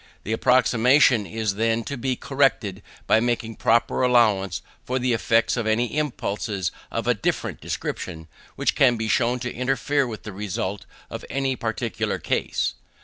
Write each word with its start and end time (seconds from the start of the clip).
This 0.23 0.33
approximation 0.33 1.27
is 1.27 1.53
then 1.57 1.83
to 1.83 1.95
be 1.95 2.15
corrected 2.15 2.81
by 3.05 3.19
making 3.19 3.57
proper 3.57 4.01
allowance 4.01 4.63
for 4.83 4.97
the 4.97 5.13
effects 5.13 5.55
of 5.55 5.67
any 5.67 5.95
impulses 5.95 6.71
of 6.89 7.05
a 7.05 7.13
different 7.13 7.61
description, 7.61 8.27
which 8.55 8.73
can 8.73 8.97
be 8.97 9.07
shown 9.07 9.37
to 9.41 9.53
interfere 9.53 10.07
with 10.07 10.23
the 10.23 10.33
result 10.33 10.87
in 11.11 11.19
any 11.29 11.55
particular 11.55 12.17
case. 12.17 12.73